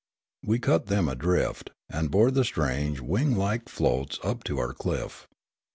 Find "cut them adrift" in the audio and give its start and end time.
0.57-1.69